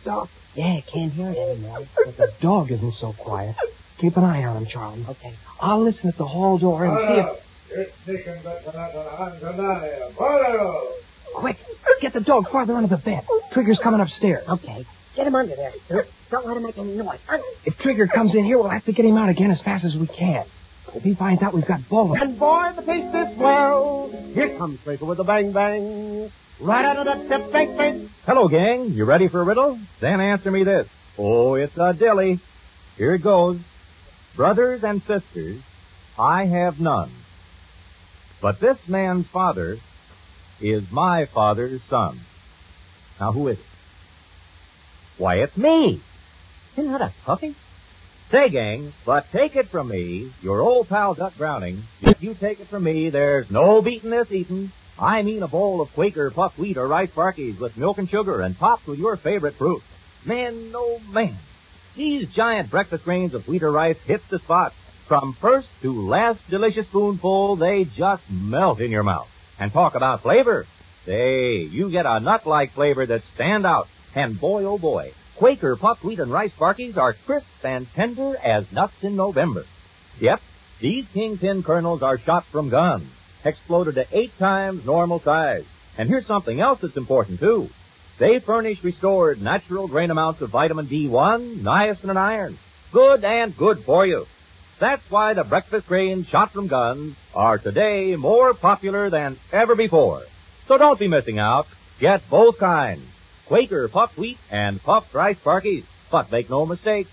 stop. 0.00 0.28
Yeah, 0.54 0.66
I 0.66 0.84
can't 0.92 1.12
hear 1.12 1.30
it 1.30 1.38
anymore. 1.38 1.86
But 2.04 2.16
the 2.16 2.32
dog 2.40 2.70
isn't 2.70 2.94
so 3.00 3.12
quiet. 3.12 3.56
Keep 3.98 4.16
an 4.16 4.24
eye 4.24 4.44
on 4.44 4.56
him, 4.56 4.66
Charlie. 4.66 5.04
Okay. 5.08 5.34
I'll 5.60 5.82
listen 5.82 6.08
at 6.08 6.16
the 6.16 6.26
hall 6.26 6.58
door 6.58 6.84
and 6.84 6.96
see 6.96 7.20
if... 7.20 7.26
Baldo. 7.26 7.40
It's 7.72 7.92
sticking 8.02 8.40
but 8.42 8.64
for 8.64 8.72
nothing. 8.76 9.00
I'm 9.00 9.56
down 9.56 9.82
here. 9.82 10.10
Baldo. 10.18 10.92
Quick, 11.34 11.58
get 12.00 12.12
the 12.12 12.20
dog 12.20 12.50
farther 12.50 12.74
under 12.74 12.88
the 12.88 13.00
bed. 13.00 13.24
Trigger's 13.52 13.78
coming 13.82 14.00
upstairs. 14.00 14.44
Okay. 14.48 14.84
Get 15.14 15.26
him 15.26 15.34
under 15.34 15.54
there. 15.54 16.06
Don't 16.30 16.46
let 16.46 16.56
him 16.56 16.64
make 16.64 16.78
any 16.78 16.96
noise. 16.96 17.18
Under. 17.28 17.44
If 17.64 17.76
Trigger 17.78 18.08
comes 18.08 18.34
in 18.34 18.44
here, 18.44 18.58
we'll 18.58 18.70
have 18.70 18.84
to 18.86 18.92
get 18.92 19.04
him 19.04 19.16
out 19.16 19.28
again 19.28 19.50
as 19.50 19.60
fast 19.60 19.84
as 19.84 19.94
we 19.94 20.06
can. 20.08 20.44
If 20.94 21.04
he 21.04 21.14
finds 21.14 21.42
out 21.42 21.54
we've 21.54 21.66
got 21.66 21.88
Baldo... 21.88 22.14
And 22.14 22.38
boy, 22.38 22.72
the 22.74 22.82
taste 22.82 23.14
is 23.14 23.36
swell. 23.36 24.10
Here 24.34 24.56
comes 24.58 24.80
Trigger 24.82 25.04
with 25.04 25.20
a 25.20 25.24
bang 25.24 25.52
bang. 25.52 26.32
Right 26.62 26.96
of 26.96 27.06
that 27.06 27.24
step, 27.24 27.52
bang 27.52 27.74
bang. 27.74 28.10
Hello, 28.26 28.46
gang. 28.48 28.92
You 28.92 29.06
ready 29.06 29.28
for 29.28 29.40
a 29.40 29.44
riddle? 29.44 29.78
Then 30.00 30.20
answer 30.20 30.50
me 30.50 30.62
this. 30.62 30.86
Oh, 31.16 31.54
it's 31.54 31.76
a 31.78 31.94
dilly. 31.94 32.38
Here 32.98 33.14
it 33.14 33.22
goes. 33.22 33.58
Brothers 34.36 34.82
and 34.84 35.00
sisters, 35.02 35.62
I 36.18 36.44
have 36.44 36.78
none. 36.78 37.12
But 38.42 38.60
this 38.60 38.76
man's 38.86 39.26
father 39.32 39.78
is 40.60 40.84
my 40.90 41.26
father's 41.32 41.80
son. 41.88 42.20
Now, 43.18 43.32
who 43.32 43.48
is 43.48 43.58
it? 43.58 43.64
Why, 45.16 45.36
it's 45.36 45.56
me. 45.56 46.02
Isn't 46.76 46.92
that 46.92 47.00
a 47.00 47.14
toughie? 47.26 47.54
Say, 48.30 48.50
gang, 48.50 48.92
but 49.06 49.24
take 49.32 49.56
it 49.56 49.70
from 49.70 49.88
me, 49.88 50.32
your 50.42 50.60
old 50.60 50.88
pal 50.88 51.14
Duck 51.14 51.32
Browning, 51.36 51.84
if 52.00 52.22
you 52.22 52.34
take 52.34 52.60
it 52.60 52.68
from 52.68 52.84
me, 52.84 53.10
there's 53.10 53.50
no 53.50 53.82
beating 53.82 54.10
this 54.10 54.30
eating. 54.30 54.72
I 54.98 55.22
mean 55.22 55.42
a 55.42 55.48
bowl 55.48 55.80
of 55.80 55.92
Quaker 55.92 56.30
puffed 56.30 56.58
wheat 56.58 56.76
or 56.76 56.86
rice 56.86 57.10
Sparkies 57.10 57.58
with 57.58 57.76
milk 57.76 57.98
and 57.98 58.08
sugar 58.08 58.40
and 58.40 58.58
topped 58.58 58.86
with 58.86 58.98
your 58.98 59.16
favorite 59.16 59.56
fruit. 59.56 59.82
Man, 60.24 60.72
oh 60.74 61.00
man, 61.10 61.38
these 61.96 62.28
giant 62.28 62.70
breakfast 62.70 63.04
grains 63.04 63.34
of 63.34 63.48
wheat 63.48 63.62
or 63.62 63.72
rice 63.72 63.96
hit 64.04 64.20
the 64.30 64.38
spot. 64.38 64.72
From 65.08 65.36
first 65.40 65.68
to 65.82 66.08
last 66.08 66.40
delicious 66.50 66.86
spoonful, 66.86 67.56
they 67.56 67.84
just 67.84 68.22
melt 68.30 68.80
in 68.80 68.90
your 68.90 69.02
mouth. 69.02 69.28
And 69.58 69.72
talk 69.72 69.94
about 69.94 70.22
flavor. 70.22 70.66
Say, 71.04 71.62
you 71.62 71.90
get 71.90 72.06
a 72.06 72.20
nut-like 72.20 72.72
flavor 72.72 73.06
that 73.06 73.22
stand 73.34 73.66
out. 73.66 73.88
And 74.14 74.40
boy, 74.40 74.64
oh 74.64 74.78
boy, 74.78 75.12
Quaker 75.36 75.76
puffed 75.76 76.04
wheat 76.04 76.20
and 76.20 76.30
rice 76.30 76.52
Sparkies 76.58 76.96
are 76.96 77.16
crisp 77.26 77.46
and 77.64 77.86
tender 77.94 78.36
as 78.36 78.70
nuts 78.70 78.94
in 79.02 79.16
November. 79.16 79.64
Yep, 80.20 80.40
these 80.80 81.06
kingpin 81.12 81.62
kernels 81.62 82.02
are 82.02 82.18
shot 82.18 82.44
from 82.52 82.68
guns, 82.68 83.08
exploded 83.44 83.94
to 83.96 84.06
eight 84.12 84.32
times 84.38 84.84
normal 84.84 85.20
size. 85.20 85.64
And 85.98 86.08
here's 86.08 86.26
something 86.26 86.60
else 86.60 86.80
that's 86.80 86.96
important 86.96 87.40
too. 87.40 87.68
They 88.18 88.38
furnish 88.38 88.84
restored 88.84 89.40
natural 89.40 89.88
grain 89.88 90.10
amounts 90.10 90.42
of 90.42 90.50
vitamin 90.50 90.86
B1, 90.86 91.62
niacin, 91.62 92.10
and 92.10 92.18
iron. 92.18 92.58
Good 92.92 93.24
and 93.24 93.56
good 93.56 93.84
for 93.84 94.06
you. 94.06 94.26
That's 94.78 95.02
why 95.10 95.34
the 95.34 95.44
breakfast 95.44 95.86
grains 95.86 96.26
shot 96.28 96.52
from 96.52 96.68
guns 96.68 97.16
are 97.34 97.58
today 97.58 98.16
more 98.16 98.54
popular 98.54 99.10
than 99.10 99.38
ever 99.52 99.76
before. 99.76 100.22
So 100.68 100.78
don't 100.78 100.98
be 100.98 101.08
missing 101.08 101.38
out. 101.38 101.66
Get 102.00 102.22
both 102.30 102.58
kinds. 102.58 103.04
Quaker 103.46 103.88
puffed 103.88 104.16
wheat 104.16 104.38
and 104.50 104.82
puffed 104.82 105.12
rice 105.12 105.36
Sparkies. 105.44 105.84
But 106.10 106.32
make 106.32 106.48
no 106.48 106.66
mistake, 106.66 107.08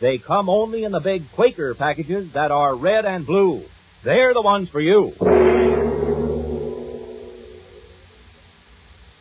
they 0.00 0.18
come 0.18 0.48
only 0.48 0.84
in 0.84 0.92
the 0.92 1.00
big 1.00 1.30
Quaker 1.32 1.74
packages 1.74 2.32
that 2.34 2.50
are 2.50 2.74
red 2.74 3.04
and 3.04 3.24
blue. 3.24 3.64
They're 4.04 4.34
the 4.34 4.42
ones 4.42 4.68
for 4.68 4.80
you. 4.80 5.71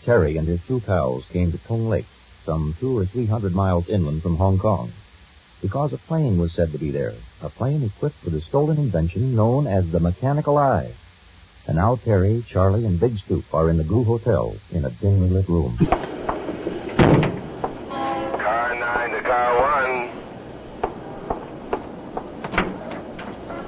Terry 0.05 0.37
and 0.37 0.47
his 0.47 0.59
two 0.67 0.79
pals 0.81 1.23
came 1.31 1.51
to 1.51 1.57
Tongue 1.59 1.87
Lake, 1.87 2.07
some 2.45 2.75
two 2.79 2.97
or 2.97 3.05
three 3.05 3.27
hundred 3.27 3.53
miles 3.53 3.87
inland 3.87 4.23
from 4.23 4.37
Hong 4.37 4.57
Kong, 4.57 4.91
because 5.61 5.93
a 5.93 5.97
plane 5.97 6.39
was 6.39 6.51
said 6.55 6.71
to 6.71 6.79
be 6.79 6.89
there, 6.91 7.13
a 7.41 7.49
plane 7.49 7.83
equipped 7.83 8.23
with 8.25 8.33
a 8.33 8.41
stolen 8.41 8.77
invention 8.79 9.35
known 9.35 9.67
as 9.67 9.85
the 9.91 9.99
mechanical 9.99 10.57
eye. 10.57 10.93
And 11.67 11.77
now 11.77 11.97
Terry, 11.97 12.43
Charlie, 12.51 12.85
and 12.85 12.99
Big 12.99 13.19
Stoop 13.19 13.45
are 13.53 13.69
in 13.69 13.77
the 13.77 13.83
Goo 13.83 14.03
Hotel 14.03 14.55
in 14.71 14.83
a 14.85 14.89
dimly 14.89 15.29
lit 15.29 15.47
room. 15.47 15.77
Car 15.77 15.95
9 18.75 19.09
to 19.11 19.21
car 19.21 19.61
1. 19.85 20.09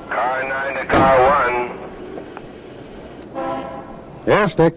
Car 0.10 0.44
9 0.50 0.75
to 0.82 0.86
car 0.92 1.18
1. 3.36 4.25
Yes, 4.25 4.56
Dick. 4.58 4.74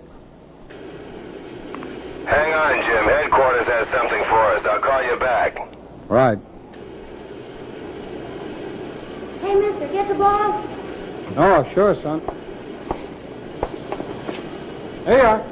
Hang 2.27 2.53
on, 2.53 2.75
Jim. 2.85 3.05
Headquarters 3.07 3.67
has 3.67 3.87
something 3.95 4.23
for 4.29 4.45
us. 4.53 4.67
I'll 4.69 4.81
call 4.81 4.96
you 5.07 5.19
back. 5.19 5.57
Right. 6.09 6.39
Hey, 9.41 9.55
mister, 9.55 9.89
get 9.93 10.09
the 10.09 10.15
ball? 10.15 10.65
Oh, 11.37 11.65
sure, 11.75 11.95
son. 12.03 12.21
Here 15.05 15.19
you 15.19 15.23
are. 15.23 15.43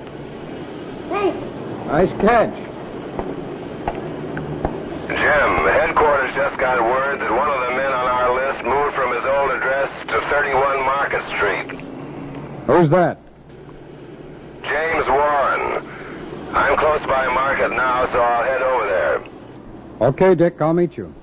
Thanks. 1.10 1.38
Nice 1.86 2.12
catch. 2.20 2.54
Jim, 5.06 5.50
the 5.62 5.72
headquarters 5.72 6.34
just 6.34 6.58
got 6.58 6.82
word 6.82 7.20
that 7.20 7.30
one 7.30 7.48
of 7.48 7.60
the 7.60 7.76
men 7.76 7.92
on 7.92 8.06
our 8.08 8.34
list 8.34 8.64
moved 8.64 8.96
from 8.96 9.14
his 9.14 9.24
old 9.24 9.50
address 9.52 9.90
to 10.08 10.20
31 10.30 10.84
Market 10.84 11.22
Street. 11.36 11.70
Who's 12.66 12.90
that? 12.90 13.18
James 14.64 15.06
Warren. 15.06 15.86
I'm 16.56 16.78
close 16.78 17.04
by 17.06 17.28
Market 17.28 17.70
now, 17.70 18.06
so 18.12 18.18
I'll 18.18 18.44
head 18.44 18.62
over 18.62 18.86
there. 18.86 19.23
Okay, 20.00 20.34
Dick, 20.34 20.60
I'll 20.60 20.74
meet 20.74 20.96
you. 20.96 21.14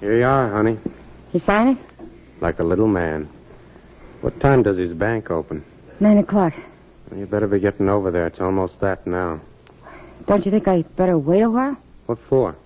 Here 0.00 0.18
you 0.18 0.24
are, 0.24 0.50
honey. 0.50 0.78
You 1.32 1.40
sign 1.40 1.68
it? 1.68 1.78
Like 2.40 2.58
a 2.58 2.64
little 2.64 2.88
man. 2.88 3.28
What 4.20 4.38
time 4.40 4.62
does 4.62 4.76
his 4.76 4.92
bank 4.92 5.30
open? 5.30 5.64
Nine 6.00 6.18
o'clock. 6.18 6.52
Well, 7.10 7.20
you 7.20 7.26
better 7.26 7.46
be 7.46 7.60
getting 7.60 7.88
over 7.88 8.10
there. 8.10 8.26
It's 8.26 8.40
almost 8.40 8.80
that 8.80 9.06
now. 9.06 9.40
Don't 10.26 10.44
you 10.44 10.50
think 10.50 10.66
I 10.66 10.82
better 10.96 11.16
wait 11.18 11.42
a 11.42 11.50
while? 11.50 11.76
What 12.06 12.18
for? 12.28 12.56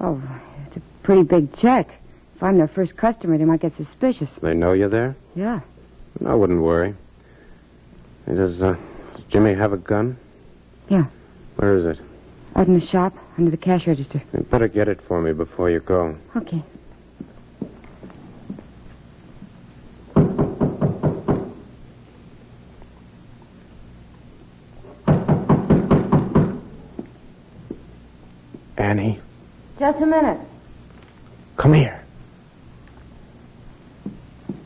Oh, 0.00 0.20
it's 0.66 0.76
a 0.76 0.80
pretty 1.02 1.22
big 1.22 1.54
check. 1.58 1.88
If 2.36 2.42
I'm 2.42 2.56
their 2.56 2.68
first 2.68 2.96
customer, 2.96 3.36
they 3.36 3.44
might 3.44 3.60
get 3.60 3.76
suspicious. 3.76 4.30
They 4.40 4.54
know 4.54 4.72
you're 4.72 4.88
there? 4.88 5.14
Yeah. 5.34 5.60
I 6.26 6.34
wouldn't 6.34 6.62
worry. 6.62 6.94
Hey, 8.26 8.34
Does, 8.34 8.62
uh, 8.62 8.76
does 9.14 9.24
Jimmy 9.30 9.54
have 9.54 9.72
a 9.72 9.76
gun? 9.76 10.16
Yeah. 10.88 11.04
Where 11.56 11.76
is 11.76 11.84
it? 11.84 12.02
Out 12.56 12.66
in 12.66 12.74
the 12.78 12.84
shop, 12.86 13.14
under 13.38 13.50
the 13.50 13.56
cash 13.56 13.86
register. 13.86 14.22
You 14.32 14.42
better 14.50 14.68
get 14.68 14.88
it 14.88 15.00
for 15.06 15.20
me 15.20 15.32
before 15.32 15.70
you 15.70 15.80
go. 15.80 16.16
Okay. 16.36 16.62
Just 30.00 30.10
a 30.10 30.16
minute. 30.16 30.40
come 31.58 31.74
here. 31.74 32.02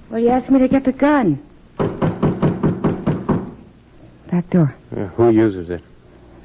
Well, 0.08 0.20
you 0.20 0.28
asked 0.28 0.48
me 0.48 0.60
to 0.60 0.68
get 0.68 0.84
the 0.84 0.92
gun. 0.92 1.42
Back 4.30 4.48
door. 4.50 4.72
Uh, 4.96 5.06
who 5.08 5.30
uses 5.30 5.70
it? 5.70 5.82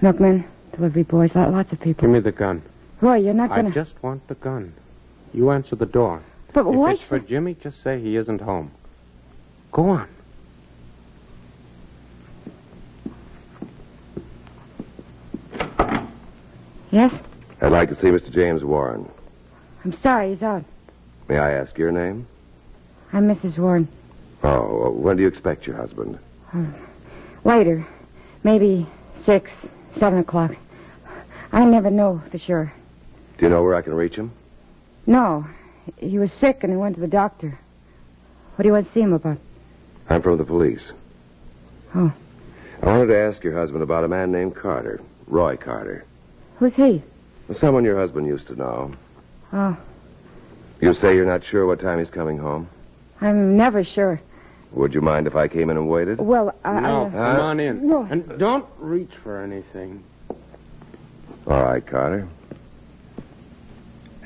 Milkman, 0.02 0.44
delivery 0.72 1.04
boys, 1.04 1.36
lo- 1.36 1.52
lots 1.52 1.72
of 1.72 1.80
people. 1.80 2.02
Give 2.02 2.10
me 2.10 2.20
the 2.20 2.32
gun. 2.32 2.64
Roy, 3.00 3.18
you're 3.18 3.36
not 3.36 3.50
gonna. 3.50 3.70
I 3.70 3.72
just 3.72 3.94
want 4.02 4.28
the 4.28 4.34
gun. 4.34 4.74
You 5.34 5.52
answer 5.52 5.76
the 5.76 5.86
door. 5.86 6.24
But 6.56 6.62
if 6.62 6.74
why 6.74 6.94
it's 6.94 7.04
for 7.04 7.20
Jimmy, 7.20 7.58
just 7.62 7.84
say 7.84 8.02
he 8.02 8.16
isn't 8.16 8.42
home. 8.42 8.72
Go 9.72 9.88
on. 9.90 10.10
Yes? 16.90 17.14
I'd 17.62 17.72
like 17.72 17.90
to 17.90 17.96
see 17.96 18.08
Mr. 18.08 18.32
James 18.32 18.64
Warren. 18.64 19.10
I'm 19.84 19.94
sorry, 19.94 20.34
he's 20.34 20.44
out. 20.44 20.64
May 21.28 21.38
I 21.38 21.52
ask 21.52 21.78
your 21.78 21.92
name? 21.92 22.28
I'm 23.12 23.28
Mrs. 23.28 23.58
Warren. 23.58 23.88
Oh, 24.44 24.92
when 24.92 25.18
do 25.18 25.24
you 25.24 25.28
expect 25.28 25.68
your 25.68 25.76
husband? 25.76 26.18
Uh, 26.54 26.66
later. 27.44 27.86
Maybe 28.44 28.88
six, 29.24 29.52
seven 30.00 30.20
o'clock. 30.20 30.56
I 31.52 31.66
never 31.66 31.90
know 31.90 32.22
for 32.32 32.38
sure. 32.38 32.72
Do 33.38 33.46
you 33.46 33.50
know 33.50 33.64
where 33.64 33.76
I 33.76 33.82
can 33.82 33.94
reach 33.94 34.16
him? 34.16 34.32
No. 35.06 35.46
He 35.98 36.18
was 36.20 36.32
sick 36.34 36.60
and 36.64 36.72
he 36.72 36.78
went 36.78 36.96
to 36.96 37.02
the 37.02 37.08
doctor. 37.08 37.60
What 38.56 38.64
do 38.64 38.68
you 38.68 38.74
want 38.74 38.88
to 38.88 38.94
see 38.94 39.02
him 39.02 39.14
about? 39.14 39.38
I'm 40.10 40.22
from 40.22 40.38
the 40.38 40.46
police. 40.46 40.92
Oh. 41.96 42.14
I 42.82 42.86
wanted 42.86 43.08
to 43.08 43.18
ask 43.18 43.44
your 43.44 43.58
husband 43.58 43.84
about 43.84 44.04
a 44.04 44.08
man 44.08 44.32
named 44.32 44.56
Carter, 44.56 45.02
Roy 45.28 45.58
Carter. 45.58 46.06
Who's 46.58 46.74
he? 46.76 47.04
Someone 47.58 47.84
your 47.84 47.98
husband 47.98 48.28
used 48.28 48.48
to 48.48 48.56
know. 48.56 48.92
Oh, 49.52 49.78
You 50.82 50.94
say 50.94 51.16
you're 51.16 51.26
not 51.26 51.44
sure 51.44 51.66
what 51.66 51.80
time 51.80 52.00
he's 52.00 52.10
coming 52.12 52.38
home? 52.38 52.70
I'm 53.22 53.58
never 53.58 53.84
sure. 53.84 54.22
Would 54.72 54.94
you 54.94 55.02
mind 55.02 55.26
if 55.26 55.36
I 55.36 55.48
came 55.48 55.70
in 55.72 55.78
and 55.78 55.90
waited? 55.90 56.20
Well, 56.20 56.54
I. 56.64 56.80
no, 56.80 57.06
I, 57.06 57.08
uh, 57.08 57.10
come 57.10 57.42
on 57.42 57.60
in. 57.60 57.88
No. 57.88 58.04
And 58.04 58.38
don't 58.38 58.66
reach 58.78 59.10
for 59.24 59.42
anything. 59.42 60.04
All 61.48 61.64
right, 61.64 61.86
Carter. 61.86 62.28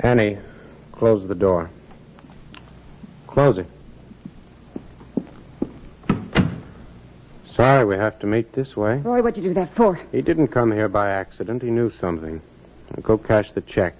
Annie, 0.02 0.38
close 0.92 1.26
the 1.28 1.36
door. 1.36 1.70
Close 3.28 3.58
it. 3.58 3.68
Sorry 7.56 7.86
we 7.86 7.96
have 7.96 8.20
to 8.20 8.28
meet 8.28 8.52
this 8.54 8.76
way. 8.76 8.98
Roy, 8.98 9.22
what'd 9.22 9.42
you 9.42 9.50
do 9.50 9.54
that 9.54 9.76
for? 9.76 9.96
He 10.12 10.22
didn't 10.22 10.48
come 10.50 10.72
here 10.72 10.90
by 10.90 11.10
accident. 11.12 11.62
He 11.62 11.70
knew 11.70 11.92
something. 12.00 12.42
Go 13.02 13.18
cash 13.18 13.52
the 13.54 13.62
check. 13.62 13.96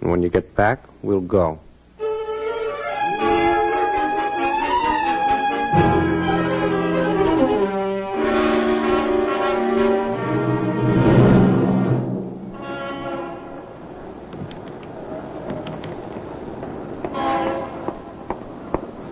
And 0.00 0.10
when 0.10 0.22
you 0.22 0.28
get 0.28 0.54
back, 0.54 0.84
we'll 1.02 1.20
go. 1.20 1.58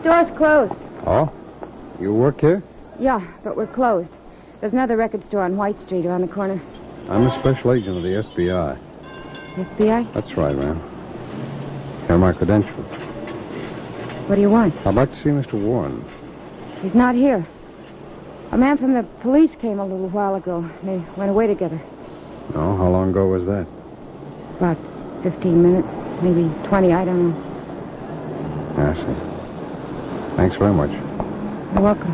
Store's 0.01 0.31
closed. 0.37 0.75
Oh? 1.07 1.33
You 1.99 2.13
work 2.13 2.41
here? 2.41 2.63
Yeah, 3.01 3.27
but 3.43 3.57
we're 3.57 3.67
closed. 3.67 4.11
There's 4.61 4.73
another 4.73 4.97
record 4.97 5.27
store 5.27 5.43
on 5.43 5.57
White 5.57 5.81
Street 5.87 6.07
around 6.07 6.21
the 6.21 6.33
corner. 6.33 6.63
I'm 7.09 7.27
a 7.27 7.41
special 7.41 7.73
agent 7.73 7.97
of 7.97 8.03
the 8.03 8.23
FBI. 8.39 8.94
FBI? 9.55 10.13
That's 10.15 10.37
right, 10.37 10.57
ma'am. 10.57 10.81
Here 12.07 12.17
are 12.17 12.19
my 12.19 12.33
credentials. 12.33 12.87
What 14.29 14.35
do 14.35 14.41
you 14.41 14.51
want? 14.51 14.75
I'd 14.85 14.95
like 14.95 15.11
to 15.11 15.17
see 15.17 15.31
Mr. 15.31 15.55
Warren. 15.55 16.05
He's 16.83 16.95
not 16.95 17.15
here. 17.15 17.47
A 18.53 18.59
man 18.59 18.79
from 18.79 18.95
the 18.95 19.05
police 19.23 19.51
came 19.61 19.79
a 19.79 19.87
little 19.87 20.09
while 20.09 20.35
ago. 20.35 20.69
They 20.83 21.03
went 21.17 21.31
away 21.31 21.47
together. 21.47 21.81
Oh, 22.55 22.77
how 22.77 22.89
long 22.89 23.11
ago 23.11 23.29
was 23.29 23.45
that? 23.47 23.67
About 24.57 24.79
15 25.23 25.63
minutes, 25.63 25.89
maybe 26.23 26.49
20, 26.69 26.93
I 26.93 27.05
don't 27.05 27.31
know. 27.31 27.55
I 28.77 28.95
see. 28.95 30.37
Thanks 30.37 30.57
very 30.57 30.73
much. 30.75 30.91
You're 30.91 31.83
welcome. 31.83 32.13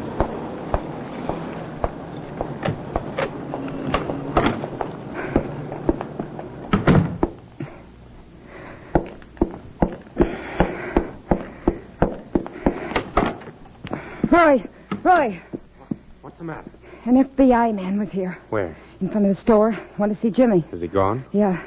Roy, 14.31 14.65
Roy, 15.21 15.39
What's 16.23 16.39
the 16.39 16.45
matter? 16.45 16.71
an 17.05 17.23
FBI 17.25 17.75
man 17.75 17.99
was 17.99 18.09
here 18.09 18.39
Where? 18.49 18.75
in 19.03 19.11
front 19.11 19.27
of 19.27 19.35
the 19.37 19.41
store. 19.43 19.77
Want 19.99 20.15
to 20.15 20.21
see 20.23 20.31
Jimmy? 20.31 20.65
Is 20.73 20.81
he 20.81 20.89
gone? 20.89 21.25
Yeah, 21.33 21.63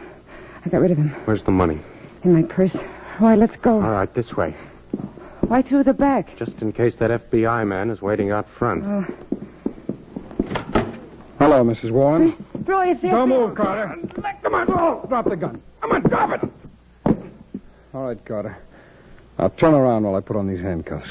I 0.66 0.70
got 0.70 0.80
rid 0.82 0.90
of 0.90 0.98
him 0.98 1.10
Where's 1.26 1.44
the 1.44 1.52
money? 1.52 1.80
in 2.24 2.34
my 2.34 2.42
purse. 2.42 2.76
Roy, 3.22 3.36
let's 3.36 3.56
go. 3.58 3.74
All 3.76 3.92
right, 3.92 4.12
this 4.16 4.34
way. 4.36 4.56
Why 5.42 5.62
through 5.62 5.84
the 5.84 5.94
back? 5.94 6.36
Just 6.36 6.54
in 6.64 6.72
case 6.72 6.96
that 6.96 7.12
FBI 7.30 7.68
man 7.68 7.92
is 7.92 8.02
waiting 8.02 8.32
out 8.32 8.48
front. 8.58 8.84
Oh. 8.86 9.06
Hello, 11.38 11.64
Mrs. 11.64 11.92
Warren. 11.92 12.34
Roy, 12.66 12.88
it's 12.92 13.02
the 13.04 13.10
Don't 13.10 13.30
FBI. 13.30 13.48
move, 13.50 13.56
Carter. 13.56 13.96
Come 14.42 14.56
on, 14.56 14.66
oh, 14.70 15.06
drop 15.08 15.26
the 15.30 15.36
gun. 15.36 15.62
Come 15.82 15.92
on, 15.92 16.02
drop 16.04 16.42
it. 16.44 16.50
All 17.94 18.06
right, 18.08 18.26
Carter. 18.26 18.58
Now 19.38 19.50
turn 19.50 19.76
around 19.76 20.04
while 20.06 20.16
I 20.16 20.22
put 20.22 20.38
on 20.38 20.48
these 20.48 20.62
handcuffs. 20.62 21.10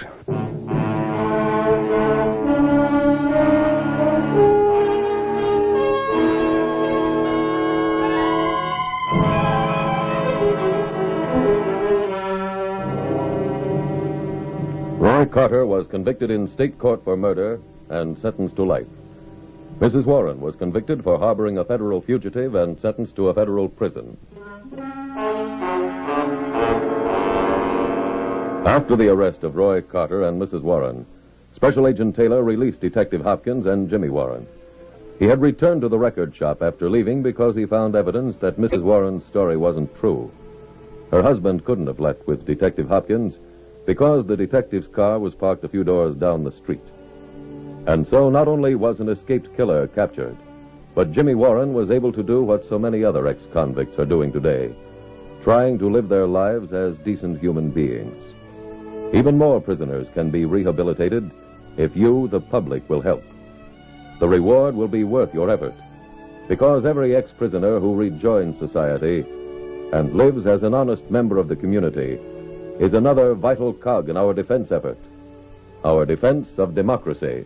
Roy 15.23 15.29
Carter 15.29 15.65
was 15.65 15.87
convicted 15.87 16.33
in 16.33 16.49
state 16.49 16.81
court 16.81 17.05
for 17.05 17.17
murder 17.17 17.61
and 17.91 18.19
sentenced 18.19 18.57
to 18.57 18.65
life. 18.65 18.89
Mrs. 19.79 20.05
Warren 20.05 20.41
was 20.41 20.57
convicted 20.57 21.05
for 21.05 21.17
harboring 21.17 21.59
a 21.59 21.65
federal 21.65 22.01
fugitive 22.01 22.57
and 22.57 22.77
sentenced 22.81 23.15
to 23.15 23.29
a 23.29 23.35
federal 23.35 23.69
prison. 23.69 24.17
After 28.67 28.97
the 28.97 29.11
arrest 29.11 29.45
of 29.45 29.55
Roy 29.55 29.81
Carter 29.81 30.25
and 30.25 30.43
Mrs. 30.43 30.63
Warren, 30.63 31.07
Special 31.55 31.87
Agent 31.87 32.17
Taylor 32.17 32.43
released 32.43 32.81
Detective 32.81 33.21
Hopkins 33.21 33.67
and 33.67 33.89
Jimmy 33.89 34.09
Warren. 34.09 34.45
He 35.21 35.27
had 35.27 35.41
returned 35.41 35.83
to 35.83 35.89
the 35.89 36.01
record 36.01 36.35
shop 36.35 36.63
after 36.63 36.91
leaving 36.91 37.23
because 37.23 37.55
he 37.55 37.65
found 37.65 37.95
evidence 37.95 38.35
that 38.41 38.59
Mrs. 38.59 38.83
Warren's 38.83 39.25
story 39.27 39.57
wasn't 39.57 39.97
true. 40.01 40.33
Her 41.13 41.23
husband 41.23 41.65
couldn't 41.65 41.87
have 41.87 42.01
left 42.01 42.27
with 42.27 42.45
Detective 42.45 42.89
Hopkins 42.89 43.39
because 43.87 44.27
the 44.27 44.37
detective's 44.37 44.89
car 44.95 45.19
was 45.19 45.35
parked 45.35 45.65
a 45.65 45.69
few 45.69 45.85
doors 45.85 46.17
down 46.17 46.45
the 46.45 46.53
street. 46.53 46.85
And 47.87 48.07
so 48.09 48.31
not 48.31 48.49
only 48.49 48.75
was 48.75 49.01
an 49.01 49.09
escaped 49.09 49.57
killer 49.57 49.89
captured, 49.89 50.37
but 50.95 51.13
Jimmy 51.13 51.35
Warren 51.35 51.73
was 51.73 51.91
able 51.91 52.13
to 52.13 52.23
do 52.23 52.43
what 52.43 52.69
so 52.69 52.79
many 52.79 53.03
other 53.03 53.27
ex 53.27 53.43
convicts 53.53 53.99
are 53.99 54.05
doing 54.05 54.33
today 54.33 54.75
trying 55.43 55.79
to 55.79 55.91
live 55.91 56.09
their 56.09 56.27
lives 56.27 56.73
as 56.73 56.97
decent 56.99 57.41
human 57.41 57.71
beings. 57.71 58.17
Even 59.15 59.37
more 59.37 59.61
prisoners 59.61 60.07
can 60.15 60.31
be 60.31 60.45
rehabilitated 60.45 61.31
if 61.77 61.95
you, 61.97 62.29
the 62.31 62.41
public, 62.41 62.89
will 62.89 63.01
help. 63.01 63.25
The 64.21 64.29
reward 64.29 64.75
will 64.75 64.89
be 64.89 65.05
worth 65.05 65.35
your 65.35 65.51
effort 65.51 65.75
because 66.49 66.85
every 66.85 67.17
ex 67.17 67.31
prisoner 67.37 67.81
who 67.81 67.95
rejoins 67.95 68.59
society 68.59 69.25
and 69.93 70.15
lives 70.15 70.47
as 70.47 70.63
an 70.63 70.75
honest 70.75 71.11
member 71.11 71.39
of 71.39 71.49
the 71.49 71.57
community 71.57 72.19
is 72.83 72.95
another 72.95 73.33
vital 73.37 73.73
cog 73.73 74.09
in 74.09 74.17
our 74.17 74.35
defense 74.35 74.73
effort, 74.73 74.99
our 75.85 76.05
defense 76.05 76.49
of 76.59 76.75
democracy. 76.75 77.45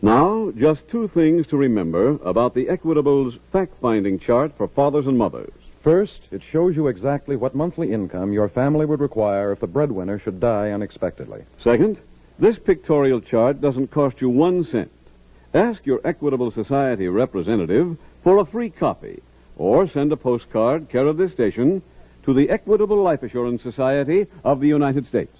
Now, 0.00 0.50
just 0.56 0.80
two 0.90 1.08
things 1.12 1.46
to 1.48 1.58
remember 1.58 2.12
about 2.24 2.54
the 2.54 2.70
Equitable's 2.70 3.34
fact 3.52 3.74
finding 3.82 4.18
chart 4.18 4.52
for 4.56 4.66
fathers 4.68 5.06
and 5.06 5.18
mothers. 5.18 5.59
First, 5.82 6.20
it 6.30 6.42
shows 6.52 6.76
you 6.76 6.88
exactly 6.88 7.36
what 7.36 7.54
monthly 7.54 7.92
income 7.92 8.32
your 8.32 8.50
family 8.50 8.84
would 8.84 9.00
require 9.00 9.50
if 9.50 9.60
the 9.60 9.66
breadwinner 9.66 10.18
should 10.18 10.38
die 10.38 10.72
unexpectedly. 10.72 11.44
Second, 11.64 11.98
this 12.38 12.58
pictorial 12.58 13.20
chart 13.20 13.60
doesn't 13.62 13.90
cost 13.90 14.20
you 14.20 14.28
one 14.28 14.64
cent. 14.64 14.90
Ask 15.54 15.86
your 15.86 16.00
Equitable 16.04 16.52
Society 16.52 17.08
representative 17.08 17.96
for 18.22 18.38
a 18.38 18.46
free 18.46 18.70
copy 18.70 19.22
or 19.56 19.88
send 19.88 20.12
a 20.12 20.16
postcard 20.16 20.90
care 20.90 21.06
of 21.06 21.16
this 21.16 21.32
station 21.32 21.82
to 22.24 22.34
the 22.34 22.50
Equitable 22.50 23.02
Life 23.02 23.22
Assurance 23.22 23.62
Society 23.62 24.26
of 24.44 24.60
the 24.60 24.68
United 24.68 25.06
States. 25.08 25.36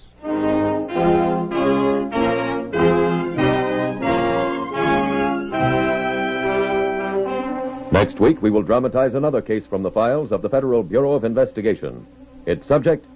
Next 8.00 8.18
week, 8.18 8.40
we 8.40 8.50
will 8.50 8.62
dramatize 8.62 9.12
another 9.12 9.42
case 9.42 9.64
from 9.68 9.82
the 9.82 9.90
files 9.90 10.32
of 10.32 10.40
the 10.40 10.48
Federal 10.48 10.82
Bureau 10.82 11.12
of 11.12 11.22
Investigation. 11.22 12.06
Its 12.46 12.66
subject, 12.66 13.06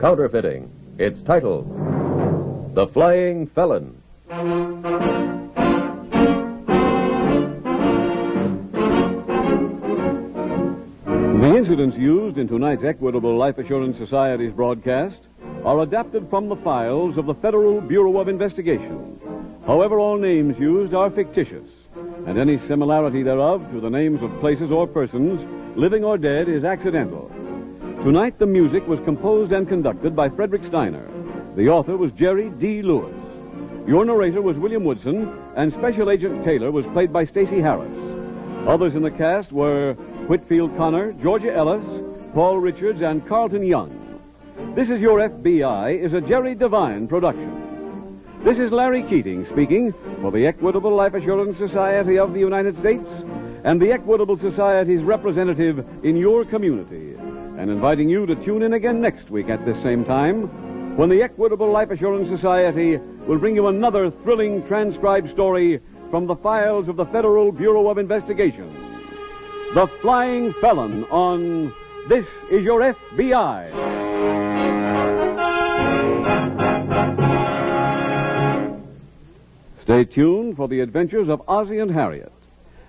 counterfeiting. 0.00 0.70
Its 0.98 1.20
title, 1.24 1.64
The 2.76 2.86
Flying 2.92 3.48
Felon. 3.56 4.00
The 11.40 11.56
incidents 11.56 11.96
used 11.96 12.38
in 12.38 12.46
tonight's 12.46 12.84
Equitable 12.84 13.36
Life 13.36 13.58
Assurance 13.58 13.98
Society's 13.98 14.52
broadcast 14.52 15.18
are 15.64 15.80
adapted 15.80 16.30
from 16.30 16.48
the 16.48 16.54
files 16.62 17.18
of 17.18 17.26
the 17.26 17.34
Federal 17.34 17.80
Bureau 17.80 18.18
of 18.18 18.28
Investigation. 18.28 19.20
However, 19.66 19.98
all 19.98 20.18
names 20.18 20.56
used 20.56 20.94
are 20.94 21.10
fictitious, 21.10 21.68
and 22.26 22.38
any 22.38 22.58
similarity 22.68 23.22
thereof 23.22 23.64
to 23.72 23.80
the 23.80 23.90
names 23.90 24.22
of 24.22 24.40
places 24.40 24.70
or 24.70 24.86
persons, 24.86 25.40
living 25.76 26.04
or 26.04 26.18
dead, 26.18 26.48
is 26.48 26.64
accidental. 26.64 27.30
Tonight, 28.04 28.38
the 28.38 28.46
music 28.46 28.86
was 28.86 28.98
composed 29.04 29.52
and 29.52 29.68
conducted 29.68 30.16
by 30.16 30.28
Frederick 30.28 30.62
Steiner. 30.68 31.06
The 31.56 31.68
author 31.68 31.96
was 31.96 32.12
Jerry 32.12 32.50
D. 32.50 32.82
Lewis. 32.82 33.14
Your 33.86 34.04
narrator 34.04 34.40
was 34.40 34.56
William 34.56 34.84
Woodson, 34.84 35.32
and 35.56 35.72
Special 35.72 36.10
Agent 36.10 36.44
Taylor 36.44 36.70
was 36.70 36.86
played 36.92 37.12
by 37.12 37.26
Stacy 37.26 37.60
Harris. 37.60 37.90
Others 38.68 38.94
in 38.94 39.02
the 39.02 39.10
cast 39.10 39.52
were 39.52 39.94
Whitfield 40.28 40.76
Connor, 40.76 41.12
Georgia 41.14 41.52
Ellis, 41.52 41.84
Paul 42.34 42.58
Richards, 42.58 43.00
and 43.02 43.26
Carlton 43.26 43.66
Young. 43.66 44.20
This 44.76 44.88
is 44.88 45.00
Your 45.00 45.28
FBI 45.28 46.04
is 46.04 46.12
a 46.12 46.20
Jerry 46.20 46.54
Devine 46.54 47.08
production. 47.08 47.59
This 48.44 48.58
is 48.58 48.72
Larry 48.72 49.02
Keating 49.02 49.46
speaking 49.52 49.92
for 50.22 50.32
the 50.32 50.46
Equitable 50.46 50.96
Life 50.96 51.12
Assurance 51.12 51.58
Society 51.58 52.18
of 52.18 52.32
the 52.32 52.38
United 52.38 52.74
States 52.78 53.06
and 53.64 53.80
the 53.80 53.92
Equitable 53.92 54.38
Society's 54.38 55.02
representative 55.02 55.84
in 56.02 56.16
your 56.16 56.46
community, 56.46 57.16
and 57.58 57.70
inviting 57.70 58.08
you 58.08 58.24
to 58.24 58.34
tune 58.36 58.62
in 58.62 58.72
again 58.72 58.98
next 58.98 59.28
week 59.30 59.50
at 59.50 59.62
this 59.66 59.76
same 59.82 60.06
time 60.06 60.96
when 60.96 61.10
the 61.10 61.22
Equitable 61.22 61.70
Life 61.70 61.90
Assurance 61.90 62.30
Society 62.30 62.96
will 63.28 63.38
bring 63.38 63.54
you 63.54 63.66
another 63.66 64.10
thrilling 64.24 64.66
transcribed 64.66 65.30
story 65.32 65.78
from 66.10 66.26
the 66.26 66.36
files 66.36 66.88
of 66.88 66.96
the 66.96 67.06
Federal 67.06 67.52
Bureau 67.52 67.88
of 67.90 67.98
Investigation. 67.98 68.72
The 69.74 69.86
Flying 70.00 70.54
Felon 70.62 71.04
on 71.04 71.74
This 72.08 72.24
Is 72.50 72.64
Your 72.64 72.80
FBI. 72.80 74.09
Stay 79.90 80.04
tuned 80.04 80.56
for 80.56 80.68
the 80.68 80.78
adventures 80.78 81.28
of 81.28 81.42
Ozzie 81.48 81.80
and 81.80 81.90
Harriet. 81.90 82.32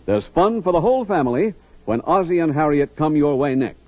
There's 0.05 0.23
fun 0.35 0.61
for 0.61 0.71
the 0.71 0.81
whole 0.81 1.03
family 1.03 1.55
when 1.85 1.99
Ozzie 2.01 2.37
and 2.37 2.53
Harriet 2.53 2.95
come 2.95 3.15
your 3.15 3.39
way 3.39 3.55
next. 3.55 3.80